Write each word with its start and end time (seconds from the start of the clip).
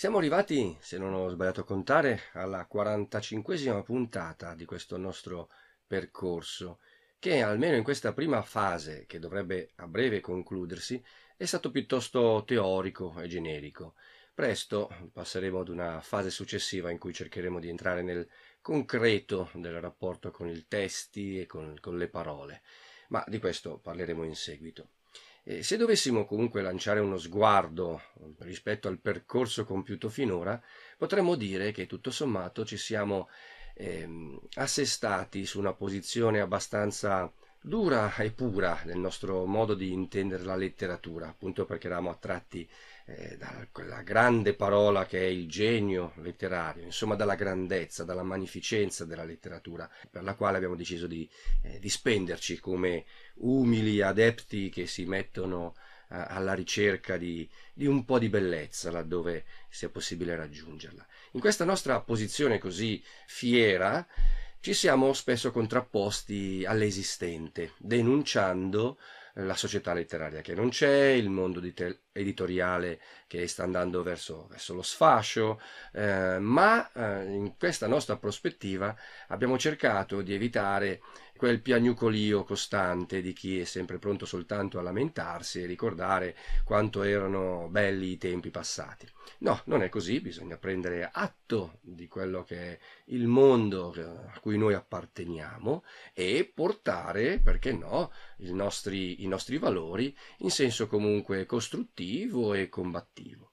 Siamo 0.00 0.16
arrivati, 0.16 0.74
se 0.80 0.96
non 0.96 1.12
ho 1.12 1.28
sbagliato 1.28 1.60
a 1.60 1.64
contare, 1.64 2.20
alla 2.32 2.66
45esima 2.72 3.82
puntata 3.82 4.54
di 4.54 4.64
questo 4.64 4.96
nostro 4.96 5.50
percorso, 5.86 6.78
che 7.18 7.42
almeno 7.42 7.76
in 7.76 7.82
questa 7.82 8.14
prima 8.14 8.40
fase, 8.40 9.04
che 9.04 9.18
dovrebbe 9.18 9.72
a 9.74 9.86
breve 9.86 10.20
concludersi, 10.20 11.04
è 11.36 11.44
stato 11.44 11.70
piuttosto 11.70 12.44
teorico 12.46 13.20
e 13.20 13.28
generico. 13.28 13.92
Presto 14.32 14.88
passeremo 15.12 15.60
ad 15.60 15.68
una 15.68 16.00
fase 16.00 16.30
successiva 16.30 16.90
in 16.90 16.96
cui 16.96 17.12
cercheremo 17.12 17.60
di 17.60 17.68
entrare 17.68 18.00
nel 18.00 18.26
concreto 18.62 19.50
del 19.52 19.82
rapporto 19.82 20.30
con 20.30 20.48
i 20.48 20.64
testi 20.66 21.40
e 21.40 21.44
con, 21.44 21.76
con 21.78 21.98
le 21.98 22.08
parole, 22.08 22.62
ma 23.08 23.22
di 23.28 23.38
questo 23.38 23.76
parleremo 23.76 24.24
in 24.24 24.34
seguito. 24.34 24.88
E 25.50 25.64
se 25.64 25.76
dovessimo 25.76 26.26
comunque 26.26 26.62
lanciare 26.62 27.00
uno 27.00 27.18
sguardo 27.18 28.00
rispetto 28.38 28.86
al 28.86 29.00
percorso 29.00 29.64
compiuto 29.64 30.08
finora, 30.08 30.62
potremmo 30.96 31.34
dire 31.34 31.72
che 31.72 31.86
tutto 31.86 32.12
sommato 32.12 32.64
ci 32.64 32.76
siamo 32.76 33.28
ehm, 33.74 34.38
assestati 34.54 35.44
su 35.44 35.58
una 35.58 35.72
posizione 35.72 36.38
abbastanza 36.38 37.32
dura 37.60 38.14
e 38.18 38.30
pura 38.30 38.80
nel 38.84 38.98
nostro 38.98 39.44
modo 39.44 39.74
di 39.74 39.90
intendere 39.90 40.44
la 40.44 40.54
letteratura, 40.54 41.26
appunto 41.26 41.64
perché 41.64 41.88
eravamo 41.88 42.10
attratti 42.10 42.70
eh, 43.16 43.36
da 43.36 43.66
quella 43.72 44.02
grande 44.02 44.54
parola 44.54 45.04
che 45.04 45.20
è 45.20 45.26
il 45.26 45.48
genio 45.48 46.12
letterario, 46.16 46.84
insomma 46.84 47.16
dalla 47.16 47.34
grandezza, 47.34 48.04
dalla 48.04 48.22
magnificenza 48.22 49.04
della 49.04 49.24
letteratura, 49.24 49.90
per 50.08 50.22
la 50.22 50.34
quale 50.34 50.56
abbiamo 50.56 50.76
deciso 50.76 51.06
di, 51.06 51.28
eh, 51.62 51.78
di 51.78 51.88
spenderci 51.88 52.60
come 52.60 53.04
umili 53.36 54.00
adepti 54.00 54.70
che 54.70 54.86
si 54.86 55.04
mettono 55.06 55.74
eh, 56.10 56.16
alla 56.16 56.54
ricerca 56.54 57.16
di, 57.16 57.48
di 57.72 57.86
un 57.86 58.04
po' 58.04 58.18
di 58.18 58.28
bellezza 58.28 58.90
laddove 58.90 59.44
sia 59.68 59.88
possibile 59.88 60.36
raggiungerla. 60.36 61.04
In 61.32 61.40
questa 61.40 61.64
nostra 61.64 62.00
posizione 62.00 62.58
così 62.58 63.02
fiera, 63.26 64.06
ci 64.60 64.74
siamo 64.74 65.12
spesso 65.14 65.50
contrapposti 65.50 66.64
all'esistente, 66.66 67.72
denunciando 67.78 68.98
la 69.34 69.54
società 69.54 69.94
letteraria 69.94 70.40
che 70.40 70.54
non 70.54 70.68
c'è, 70.68 71.08
il 71.12 71.30
mondo 71.30 71.60
editoriale 72.12 73.00
che 73.26 73.46
sta 73.46 73.62
andando 73.62 74.02
verso, 74.02 74.46
verso 74.50 74.74
lo 74.74 74.82
sfascio, 74.82 75.60
eh, 75.92 76.38
ma 76.40 76.90
eh, 76.92 77.32
in 77.32 77.56
questa 77.56 77.86
nostra 77.86 78.16
prospettiva 78.16 78.94
abbiamo 79.28 79.56
cercato 79.56 80.20
di 80.20 80.34
evitare 80.34 81.00
quel 81.36 81.62
piagnucolio 81.62 82.44
costante 82.44 83.22
di 83.22 83.32
chi 83.32 83.60
è 83.60 83.64
sempre 83.64 83.98
pronto 83.98 84.26
soltanto 84.26 84.78
a 84.78 84.82
lamentarsi 84.82 85.62
e 85.62 85.66
ricordare 85.66 86.36
quanto 86.64 87.02
erano 87.02 87.66
belli 87.70 88.10
i 88.10 88.18
tempi 88.18 88.50
passati. 88.50 89.08
No, 89.38 89.62
non 89.64 89.82
è 89.82 89.88
così, 89.88 90.20
bisogna 90.20 90.58
prendere 90.58 91.08
atto 91.10 91.78
di 91.80 92.08
quello 92.08 92.42
che 92.42 92.72
è 92.72 92.78
il 93.06 93.26
mondo 93.26 93.94
a 94.34 94.38
cui 94.40 94.58
noi 94.58 94.74
apparteniamo 94.74 95.82
e 96.12 96.50
portare, 96.52 97.38
perché 97.38 97.72
no, 97.72 98.12
nostri, 98.50 99.22
i 99.22 99.26
nostri 99.26 99.56
valori 99.56 100.14
in 100.38 100.50
senso 100.50 100.88
comunque 100.88 101.46
costruttivo 101.46 101.99
e 102.54 102.68
combattivo. 102.68 103.52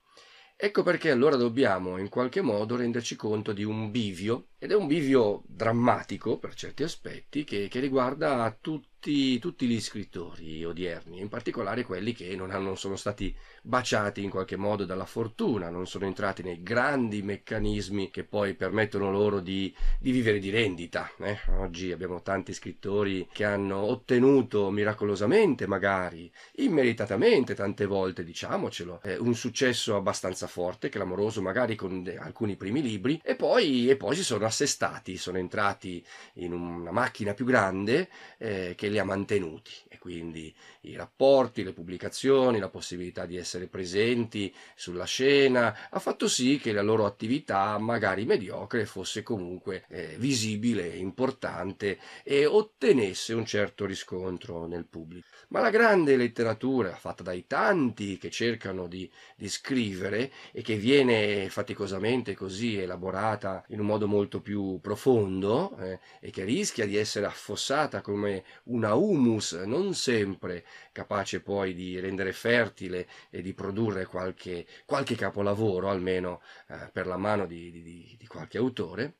Ecco 0.55 0.81
perché 0.81 1.11
allora 1.11 1.35
dobbiamo 1.35 1.97
in 1.97 2.09
qualche 2.09 2.41
modo 2.41 2.75
renderci 2.75 3.15
conto 3.15 3.53
di 3.53 3.63
un 3.63 3.91
bivio, 3.91 4.47
ed 4.57 4.71
è 4.71 4.75
un 4.75 4.87
bivio 4.87 5.43
drammatico 5.45 6.39
per 6.39 6.55
certi 6.55 6.81
aspetti, 6.81 7.43
che, 7.43 7.67
che 7.67 7.79
riguarda 7.79 8.57
tutti 8.59 8.96
tutti, 9.07 9.39
tutti, 9.39 9.67
gli 9.67 9.79
scrittori 9.79 10.65
odierni, 10.65 11.21
in 11.21 11.29
particolare 11.29 11.83
quelli 11.83 12.11
che 12.11 12.35
non, 12.35 12.51
hanno, 12.51 12.65
non, 12.65 12.77
sono 12.77 12.97
stati 12.97 13.33
baciati 13.61 14.21
in 14.21 14.29
qualche 14.29 14.57
modo 14.57 14.83
dalla 14.83 15.05
fortuna, 15.05 15.69
non 15.69 15.87
sono 15.87 16.03
entrati 16.03 16.43
nei 16.43 16.61
grandi 16.61 17.21
meccanismi 17.21 18.11
che 18.11 18.25
poi 18.25 18.53
permettono 18.53 19.09
loro 19.09 19.39
di, 19.39 19.73
di 19.97 20.11
vivere 20.11 20.39
di 20.39 20.49
rendita. 20.49 21.09
Eh? 21.19 21.37
Oggi 21.57 21.93
abbiamo 21.93 22.21
tanti 22.21 22.51
scrittori 22.51 23.29
che 23.31 23.45
hanno 23.45 23.77
ottenuto 23.77 24.69
miracolosamente, 24.71 25.67
magari, 25.67 26.29
immeritatamente 26.55 27.55
tante 27.55 27.85
volte, 27.85 28.25
diciamocelo, 28.25 28.99
eh, 29.03 29.15
un 29.15 29.35
successo 29.35 29.95
abbastanza 29.95 30.47
forte, 30.47 30.89
clamoroso, 30.89 31.41
magari 31.41 31.75
con 31.75 32.03
de- 32.03 32.17
alcuni 32.17 32.57
primi 32.57 32.81
libri, 32.81 33.21
e 33.23 33.35
poi, 33.35 33.89
e 33.89 33.95
poi 33.95 34.17
si 34.17 34.23
sono 34.23 34.45
assestati, 34.45 35.15
sono 35.15 35.37
entrati 35.37 36.05
in 36.33 36.51
una 36.51 36.91
macchina 36.91 37.33
più 37.33 37.45
grande 37.45 38.09
eh, 38.37 38.73
che 38.75 38.89
li 38.89 38.96
ha 38.99 39.03
mantenuti 39.03 39.71
e 39.87 39.97
quindi 39.97 40.53
i 40.81 40.95
rapporti, 40.95 41.63
le 41.63 41.73
pubblicazioni, 41.73 42.59
la 42.59 42.69
possibilità 42.69 43.25
di 43.25 43.37
essere 43.37 43.67
presenti 43.67 44.53
sulla 44.75 45.05
scena 45.05 45.89
ha 45.89 45.99
fatto 45.99 46.27
sì 46.27 46.59
che 46.61 46.71
la 46.71 46.81
loro 46.81 47.05
attività, 47.05 47.77
magari 47.77 48.25
mediocre, 48.25 48.85
fosse 48.85 49.23
comunque 49.23 49.85
eh, 49.89 50.15
visibile, 50.17 50.87
importante 50.87 51.99
e 52.23 52.45
ottenesse 52.45 53.33
un 53.33 53.45
certo 53.45 53.85
riscontro 53.85 54.65
nel 54.65 54.85
pubblico. 54.85 55.27
Ma 55.49 55.59
la 55.59 55.69
grande 55.69 56.15
letteratura 56.15 56.95
fatta 56.95 57.23
dai 57.23 57.45
tanti 57.47 58.17
che 58.17 58.29
cercano 58.29 58.87
di, 58.87 59.09
di 59.35 59.49
scrivere 59.49 60.31
e 60.51 60.61
che 60.61 60.75
viene 60.75 61.49
faticosamente 61.49 62.35
così 62.35 62.77
elaborata 62.77 63.63
in 63.69 63.79
un 63.79 63.85
modo 63.85 64.07
molto 64.07 64.41
più 64.41 64.79
profondo 64.81 65.75
eh, 65.77 65.99
e 66.19 66.29
che 66.31 66.43
rischia 66.43 66.85
di 66.85 66.97
essere 66.97 67.25
affossata 67.25 68.01
come 68.01 68.43
una 68.77 68.93
humus 68.93 69.53
non 69.53 69.95
sempre 69.95 70.63
capace 70.91 71.41
poi 71.41 71.73
di 71.73 71.99
rendere 71.99 72.31
fertile 72.31 73.07
e 73.31 73.41
di 73.41 73.53
produrre 73.53 74.05
qualche, 74.05 74.67
qualche 74.85 75.15
capolavoro, 75.15 75.89
almeno 75.89 76.41
eh, 76.67 76.89
per 76.93 77.07
la 77.07 77.17
mano 77.17 77.47
di, 77.47 77.71
di, 77.71 78.15
di 78.17 78.27
qualche 78.27 78.59
autore. 78.59 79.15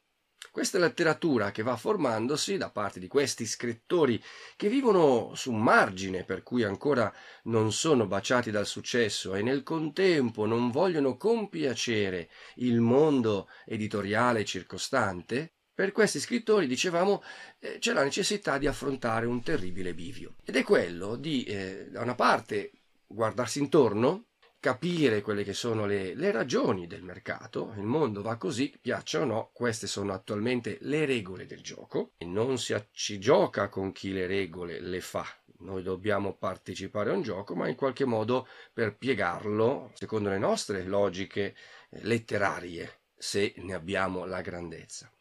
Questa 0.51 0.77
letteratura 0.77 1.51
che 1.51 1.63
va 1.63 1.75
formandosi 1.75 2.57
da 2.57 2.69
parte 2.69 2.99
di 2.99 3.07
questi 3.07 3.45
scrittori 3.45 4.21
che 4.55 4.69
vivono 4.69 5.33
su 5.33 5.51
un 5.51 5.61
margine 5.61 6.23
per 6.23 6.43
cui 6.43 6.63
ancora 6.63 7.11
non 7.43 7.71
sono 7.71 8.05
baciati 8.05 8.51
dal 8.51 8.65
successo 8.67 9.33
e 9.33 9.41
nel 9.41 9.63
contempo 9.63 10.45
non 10.45 10.69
vogliono 10.69 11.17
compiacere 11.17 12.29
il 12.55 12.79
mondo 12.79 13.49
editoriale 13.65 14.45
circostante, 14.45 15.56
per 15.77 15.91
questi 15.91 16.19
scrittori, 16.19 16.65
dicevamo, 16.65 17.21
eh, 17.59 17.77
c'è 17.77 17.93
la 17.93 18.01
necessità 18.01 18.57
di 18.57 18.65
affrontare 18.65 19.27
un 19.27 19.43
terribile 19.43 19.93
bivio. 19.93 20.33
Ed 20.43 20.55
è 20.55 20.63
quello 20.63 21.15
di, 21.15 21.43
eh, 21.43 21.89
da 21.91 22.01
una 22.01 22.15
parte, 22.15 22.71
guardarsi 23.05 23.59
intorno, 23.59 24.29
capire 24.59 25.21
quelle 25.21 25.43
che 25.43 25.53
sono 25.53 25.85
le, 25.85 26.15
le, 26.15 26.31
ragioni 26.31 26.87
del 26.87 27.03
mercato, 27.03 27.75
il 27.77 27.83
mondo 27.83 28.23
va 28.23 28.37
così, 28.37 28.75
piaccia 28.81 29.21
o 29.21 29.25
no, 29.25 29.51
queste 29.53 29.85
sono 29.85 30.13
attualmente 30.13 30.79
le 30.81 31.05
regole 31.05 31.45
del 31.45 31.61
gioco 31.61 32.13
e 32.17 32.25
non 32.25 32.57
si 32.57 32.75
ci 32.91 33.19
gioca 33.19 33.69
con 33.69 33.91
chi 33.91 34.11
le 34.11 34.25
regole 34.25 34.79
le 34.79 34.99
fa. 34.99 35.27
Noi 35.59 35.83
dobbiamo 35.83 36.33
partecipare 36.33 37.11
a 37.11 37.13
un 37.13 37.21
gioco, 37.21 37.53
ma 37.53 37.67
in 37.67 37.75
qualche 37.75 38.05
modo 38.05 38.47
per 38.73 38.95
piegarlo 38.97 39.91
secondo 39.93 40.29
le 40.29 40.39
nostre 40.39 40.81
logiche 40.81 41.55
eh, 41.91 41.99
letterarie, 42.01 43.01
se 43.15 43.53
ne 43.57 43.75
abbiamo 43.75 44.25
la 44.25 44.41
grandezza 44.41 45.11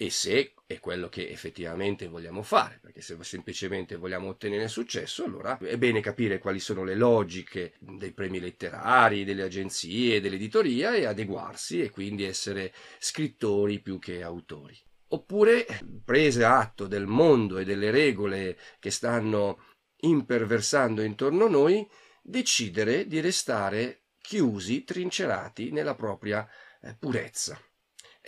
e 0.00 0.10
se 0.10 0.52
è 0.64 0.78
quello 0.78 1.08
che 1.08 1.28
effettivamente 1.28 2.06
vogliamo 2.06 2.44
fare, 2.44 2.78
perché 2.80 3.00
se 3.00 3.16
semplicemente 3.22 3.96
vogliamo 3.96 4.28
ottenere 4.28 4.68
successo, 4.68 5.24
allora 5.24 5.58
è 5.58 5.76
bene 5.76 6.00
capire 6.00 6.38
quali 6.38 6.60
sono 6.60 6.84
le 6.84 6.94
logiche 6.94 7.74
dei 7.80 8.12
premi 8.12 8.38
letterari, 8.38 9.24
delle 9.24 9.42
agenzie, 9.42 10.20
dell'editoria 10.20 10.94
e 10.94 11.04
adeguarsi 11.04 11.82
e 11.82 11.90
quindi 11.90 12.22
essere 12.22 12.72
scrittori 13.00 13.80
più 13.80 13.98
che 13.98 14.22
autori. 14.22 14.78
Oppure, 15.08 15.66
prese 16.04 16.44
atto 16.44 16.86
del 16.86 17.08
mondo 17.08 17.58
e 17.58 17.64
delle 17.64 17.90
regole 17.90 18.56
che 18.78 18.92
stanno 18.92 19.64
imperversando 20.02 21.02
intorno 21.02 21.46
a 21.46 21.50
noi, 21.50 21.84
decidere 22.22 23.08
di 23.08 23.18
restare 23.18 24.02
chiusi, 24.20 24.84
trincerati 24.84 25.72
nella 25.72 25.96
propria 25.96 26.48
eh, 26.82 26.94
purezza. 26.96 27.60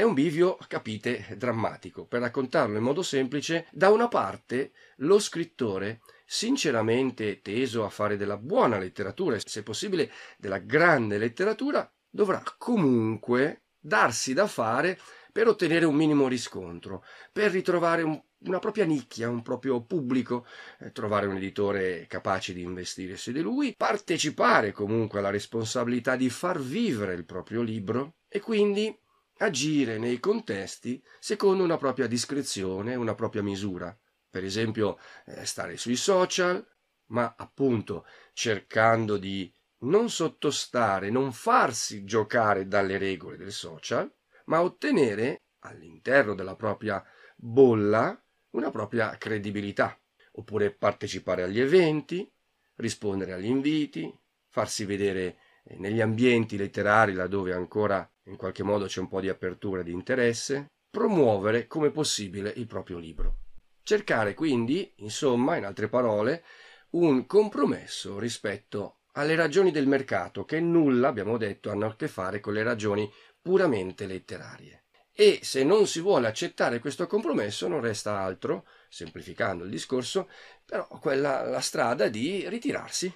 È 0.00 0.02
un 0.02 0.14
bivio, 0.14 0.56
capite, 0.66 1.26
drammatico. 1.36 2.06
Per 2.06 2.22
raccontarlo 2.22 2.78
in 2.78 2.82
modo 2.82 3.02
semplice, 3.02 3.66
da 3.70 3.90
una 3.90 4.08
parte 4.08 4.72
lo 5.00 5.18
scrittore, 5.18 6.00
sinceramente 6.24 7.42
teso 7.42 7.84
a 7.84 7.90
fare 7.90 8.16
della 8.16 8.38
buona 8.38 8.78
letteratura 8.78 9.36
e 9.36 9.42
se 9.44 9.62
possibile 9.62 10.10
della 10.38 10.56
grande 10.56 11.18
letteratura, 11.18 11.86
dovrà 12.08 12.42
comunque 12.56 13.64
darsi 13.78 14.32
da 14.32 14.46
fare 14.46 14.98
per 15.32 15.48
ottenere 15.48 15.84
un 15.84 15.96
minimo 15.96 16.28
riscontro, 16.28 17.04
per 17.30 17.50
ritrovare 17.50 18.00
un, 18.00 18.18
una 18.46 18.58
propria 18.58 18.86
nicchia, 18.86 19.28
un 19.28 19.42
proprio 19.42 19.82
pubblico, 19.82 20.46
eh, 20.78 20.92
trovare 20.92 21.26
un 21.26 21.36
editore 21.36 22.06
capace 22.08 22.54
di 22.54 22.62
investire 22.62 23.18
su 23.18 23.32
di 23.32 23.42
lui, 23.42 23.74
partecipare 23.76 24.72
comunque 24.72 25.18
alla 25.18 25.28
responsabilità 25.28 26.16
di 26.16 26.30
far 26.30 26.58
vivere 26.58 27.12
il 27.12 27.26
proprio 27.26 27.60
libro 27.60 28.14
e 28.28 28.40
quindi 28.40 28.98
agire 29.40 29.98
nei 29.98 30.20
contesti 30.20 31.02
secondo 31.18 31.64
una 31.64 31.76
propria 31.76 32.06
discrezione, 32.06 32.94
una 32.94 33.14
propria 33.14 33.42
misura. 33.42 33.96
Per 34.28 34.44
esempio, 34.44 34.98
eh, 35.26 35.44
stare 35.44 35.76
sui 35.76 35.96
social, 35.96 36.64
ma 37.06 37.34
appunto 37.36 38.06
cercando 38.32 39.16
di 39.16 39.52
non 39.80 40.10
sottostare, 40.10 41.10
non 41.10 41.32
farsi 41.32 42.04
giocare 42.04 42.68
dalle 42.68 42.98
regole 42.98 43.36
del 43.36 43.52
social, 43.52 44.12
ma 44.46 44.62
ottenere 44.62 45.42
all'interno 45.60 46.34
della 46.34 46.54
propria 46.54 47.02
bolla 47.36 48.22
una 48.50 48.70
propria 48.70 49.16
credibilità, 49.16 49.98
oppure 50.32 50.70
partecipare 50.70 51.42
agli 51.42 51.60
eventi, 51.60 52.30
rispondere 52.76 53.32
agli 53.32 53.46
inviti, 53.46 54.12
farsi 54.48 54.84
vedere 54.84 55.38
eh, 55.64 55.76
negli 55.78 56.00
ambienti 56.00 56.56
letterari 56.56 57.12
laddove 57.14 57.52
ancora 57.52 58.08
in 58.30 58.36
qualche 58.36 58.62
modo 58.62 58.86
c'è 58.86 59.00
un 59.00 59.08
po' 59.08 59.20
di 59.20 59.28
apertura 59.28 59.82
di 59.82 59.92
interesse, 59.92 60.66
promuovere 60.88 61.66
come 61.66 61.90
possibile 61.90 62.52
il 62.56 62.66
proprio 62.66 62.98
libro. 62.98 63.36
Cercare 63.82 64.34
quindi, 64.34 64.92
insomma, 64.98 65.56
in 65.56 65.64
altre 65.64 65.88
parole, 65.88 66.44
un 66.90 67.26
compromesso 67.26 68.18
rispetto 68.18 69.00
alle 69.12 69.34
ragioni 69.34 69.72
del 69.72 69.88
mercato 69.88 70.44
che 70.44 70.60
nulla, 70.60 71.08
abbiamo 71.08 71.36
detto, 71.36 71.70
hanno 71.70 71.86
a 71.86 71.96
che 71.96 72.08
fare 72.08 72.40
con 72.40 72.52
le 72.52 72.62
ragioni 72.62 73.10
puramente 73.40 74.06
letterarie. 74.06 74.84
E 75.12 75.40
se 75.42 75.64
non 75.64 75.86
si 75.86 76.00
vuole 76.00 76.28
accettare 76.28 76.78
questo 76.78 77.06
compromesso 77.06 77.66
non 77.66 77.80
resta 77.80 78.20
altro, 78.20 78.66
semplificando 78.88 79.64
il 79.64 79.70
discorso, 79.70 80.28
però 80.64 80.86
quella 80.86 81.42
la 81.42 81.60
strada 81.60 82.08
di 82.08 82.48
ritirarsi, 82.48 83.12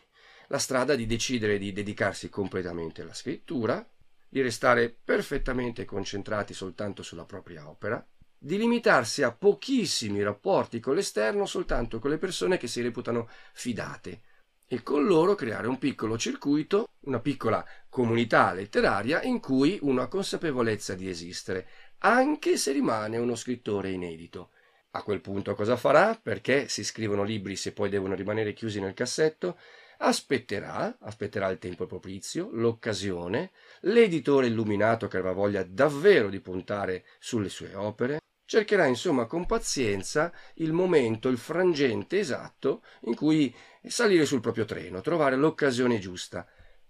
la 0.48 0.58
strada 0.58 0.96
di 0.96 1.06
decidere 1.06 1.56
di 1.56 1.72
dedicarsi 1.72 2.28
completamente 2.28 3.02
alla 3.02 3.14
scrittura, 3.14 3.86
di 4.34 4.42
restare 4.42 4.92
perfettamente 4.92 5.84
concentrati 5.84 6.54
soltanto 6.54 7.04
sulla 7.04 7.24
propria 7.24 7.68
opera, 7.68 8.04
di 8.36 8.58
limitarsi 8.58 9.22
a 9.22 9.30
pochissimi 9.30 10.24
rapporti 10.24 10.80
con 10.80 10.96
l'esterno 10.96 11.46
soltanto 11.46 12.00
con 12.00 12.10
le 12.10 12.18
persone 12.18 12.56
che 12.56 12.66
si 12.66 12.82
reputano 12.82 13.28
fidate 13.52 14.22
e 14.66 14.82
con 14.82 15.04
loro 15.04 15.36
creare 15.36 15.68
un 15.68 15.78
piccolo 15.78 16.18
circuito, 16.18 16.88
una 17.02 17.20
piccola 17.20 17.64
comunità 17.88 18.52
letteraria 18.52 19.22
in 19.22 19.38
cui 19.38 19.78
uno 19.82 20.02
ha 20.02 20.08
consapevolezza 20.08 20.96
di 20.96 21.08
esistere, 21.08 21.68
anche 21.98 22.56
se 22.56 22.72
rimane 22.72 23.18
uno 23.18 23.36
scrittore 23.36 23.90
inedito. 23.90 24.50
A 24.96 25.04
quel 25.04 25.20
punto 25.20 25.54
cosa 25.54 25.76
farà? 25.76 26.18
Perché 26.20 26.66
si 26.66 26.82
scrivono 26.82 27.22
libri 27.22 27.54
se 27.54 27.72
poi 27.72 27.88
devono 27.88 28.16
rimanere 28.16 28.52
chiusi 28.52 28.80
nel 28.80 28.94
cassetto? 28.94 29.56
Aspetterà, 29.98 30.96
aspetterà 31.00 31.48
il 31.48 31.58
tempo 31.58 31.86
propizio, 31.86 32.48
l'occasione, 32.52 33.52
l'editore 33.82 34.48
illuminato 34.48 35.08
che 35.08 35.18
avrà 35.18 35.32
voglia 35.32 35.62
davvero 35.62 36.28
di 36.28 36.40
puntare 36.40 37.04
sulle 37.18 37.48
sue 37.48 37.74
opere, 37.74 38.18
cercherà 38.44 38.86
insomma 38.86 39.26
con 39.26 39.46
pazienza 39.46 40.32
il 40.56 40.72
momento, 40.72 41.28
il 41.28 41.38
frangente 41.38 42.18
esatto 42.18 42.82
in 43.02 43.14
cui 43.14 43.54
salire 43.82 44.26
sul 44.26 44.40
proprio 44.40 44.64
treno, 44.64 45.00
trovare 45.00 45.36
l'occasione 45.36 45.98
giusta, 45.98 46.46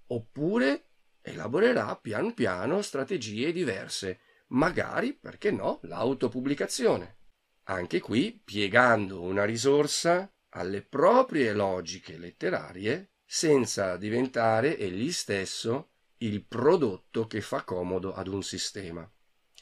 oppure 0.09 0.89
elaborerà 1.23 1.97
pian 1.97 2.35
piano 2.35 2.83
strategie 2.83 3.53
diverse, 3.53 4.21
magari, 4.49 5.15
perché 5.15 5.51
no, 5.51 5.81
l'autopubblicazione. 5.83 7.19
Anche 7.65 8.01
qui 8.01 8.39
piegando 8.45 9.23
una 9.23 9.45
risorsa 9.45 10.31
alle 10.55 10.83
proprie 10.83 11.53
logiche 11.53 12.17
letterarie 12.17 13.11
senza 13.25 13.97
diventare 13.97 14.79
egli 14.79 15.11
stesso 15.13 15.91
il 16.19 16.45
prodotto 16.45 17.27
che 17.27 17.41
fa 17.41 17.63
comodo 17.63 18.15
ad 18.15 18.29
un 18.29 18.43
sistema. 18.43 19.09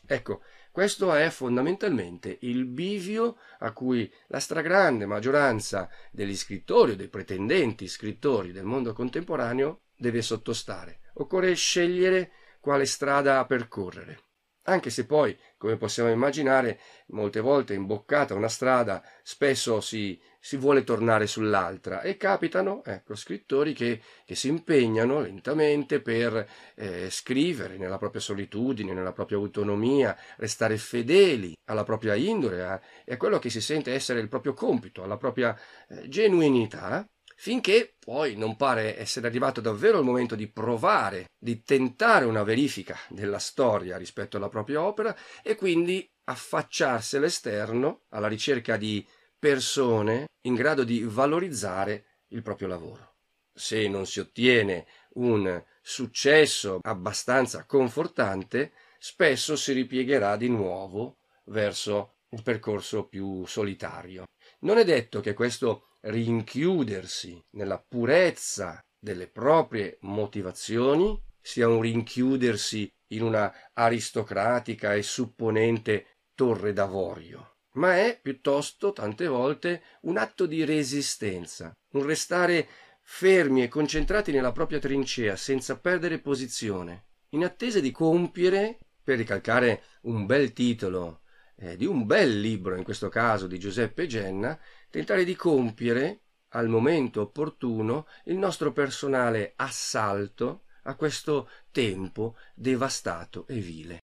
Ecco, 0.04 0.42
questo 0.70 1.14
è 1.14 1.30
fondamentalmente 1.30 2.38
il 2.42 2.66
bivio 2.66 3.36
a 3.60 3.72
cui 3.72 4.12
la 4.28 4.40
stragrande 4.40 5.06
maggioranza 5.06 5.88
degli 6.10 6.36
scrittori 6.36 6.92
o 6.92 6.96
dei 6.96 7.08
pretendenti 7.08 7.86
scrittori 7.86 8.52
del 8.52 8.64
mondo 8.64 8.92
contemporaneo 8.92 9.82
deve 9.96 10.22
sottostare. 10.22 11.00
Occorre 11.14 11.54
scegliere 11.54 12.32
quale 12.60 12.84
strada 12.84 13.44
percorrere 13.46 14.31
anche 14.64 14.90
se 14.90 15.06
poi, 15.06 15.36
come 15.56 15.76
possiamo 15.76 16.10
immaginare, 16.10 16.78
molte 17.08 17.40
volte 17.40 17.74
imboccata 17.74 18.34
una 18.34 18.48
strada, 18.48 19.02
spesso 19.22 19.80
si, 19.80 20.20
si 20.38 20.56
vuole 20.56 20.84
tornare 20.84 21.26
sull'altra 21.26 22.00
e 22.02 22.16
capitano 22.16 22.82
ecco, 22.84 23.14
scrittori 23.14 23.72
che, 23.72 24.00
che 24.24 24.34
si 24.34 24.48
impegnano 24.48 25.20
lentamente 25.20 26.00
per 26.00 26.48
eh, 26.74 27.10
scrivere 27.10 27.76
nella 27.76 27.98
propria 27.98 28.20
solitudine, 28.20 28.92
nella 28.92 29.12
propria 29.12 29.38
autonomia, 29.38 30.16
restare 30.36 30.76
fedeli 30.76 31.56
alla 31.66 31.84
propria 31.84 32.14
indole 32.14 32.62
a, 32.62 32.80
e 33.04 33.14
a 33.14 33.16
quello 33.16 33.38
che 33.38 33.50
si 33.50 33.60
sente 33.60 33.92
essere 33.92 34.20
il 34.20 34.28
proprio 34.28 34.54
compito, 34.54 35.02
alla 35.02 35.16
propria 35.16 35.58
eh, 35.88 36.08
genuinità 36.08 37.06
finché 37.42 37.96
poi 37.98 38.36
non 38.36 38.54
pare 38.54 38.96
essere 38.96 39.26
arrivato 39.26 39.60
davvero 39.60 39.98
il 39.98 40.04
momento 40.04 40.36
di 40.36 40.46
provare, 40.46 41.30
di 41.36 41.64
tentare 41.64 42.24
una 42.24 42.44
verifica 42.44 42.96
della 43.08 43.40
storia 43.40 43.96
rispetto 43.96 44.36
alla 44.36 44.48
propria 44.48 44.80
opera 44.80 45.12
e 45.42 45.56
quindi 45.56 46.08
affacciarsi 46.22 47.16
all'esterno 47.16 48.02
alla 48.10 48.28
ricerca 48.28 48.76
di 48.76 49.04
persone 49.36 50.26
in 50.42 50.54
grado 50.54 50.84
di 50.84 51.02
valorizzare 51.02 52.04
il 52.28 52.42
proprio 52.42 52.68
lavoro. 52.68 53.14
Se 53.52 53.88
non 53.88 54.06
si 54.06 54.20
ottiene 54.20 54.86
un 55.14 55.60
successo 55.82 56.78
abbastanza 56.80 57.66
confortante, 57.66 58.70
spesso 59.00 59.56
si 59.56 59.72
ripiegherà 59.72 60.36
di 60.36 60.48
nuovo 60.48 61.16
verso 61.46 62.18
il 62.28 62.42
percorso 62.44 63.08
più 63.08 63.44
solitario. 63.46 64.26
Non 64.60 64.78
è 64.78 64.84
detto 64.84 65.18
che 65.18 65.34
questo 65.34 65.88
rinchiudersi 66.02 67.42
nella 67.50 67.78
purezza 67.78 68.80
delle 68.98 69.28
proprie 69.28 69.98
motivazioni 70.02 71.20
sia 71.40 71.68
un 71.68 71.80
rinchiudersi 71.80 72.88
in 73.08 73.22
una 73.22 73.52
aristocratica 73.72 74.94
e 74.94 75.02
supponente 75.02 76.18
torre 76.34 76.72
d'avorio, 76.72 77.56
ma 77.74 77.98
è 77.98 78.18
piuttosto 78.20 78.92
tante 78.92 79.26
volte 79.26 79.82
un 80.02 80.16
atto 80.16 80.46
di 80.46 80.64
resistenza, 80.64 81.72
un 81.92 82.04
restare 82.04 82.68
fermi 83.02 83.62
e 83.62 83.68
concentrati 83.68 84.32
nella 84.32 84.52
propria 84.52 84.78
trincea 84.78 85.36
senza 85.36 85.78
perdere 85.78 86.20
posizione, 86.20 87.06
in 87.30 87.44
attesa 87.44 87.80
di 87.80 87.90
compiere, 87.90 88.78
per 89.02 89.18
ricalcare 89.18 89.82
un 90.02 90.26
bel 90.26 90.52
titolo 90.52 91.21
eh, 91.62 91.76
di 91.76 91.86
un 91.86 92.06
bel 92.06 92.40
libro, 92.40 92.76
in 92.76 92.82
questo 92.82 93.08
caso 93.08 93.46
di 93.46 93.58
Giuseppe 93.58 94.06
Genna, 94.06 94.58
tentare 94.90 95.24
di 95.24 95.36
compiere 95.36 96.20
al 96.54 96.68
momento 96.68 97.22
opportuno 97.22 98.06
il 98.24 98.36
nostro 98.36 98.72
personale 98.72 99.52
assalto 99.56 100.64
a 100.82 100.96
questo 100.96 101.48
tempo 101.70 102.36
devastato 102.54 103.46
e 103.46 103.58
vile. 103.60 104.01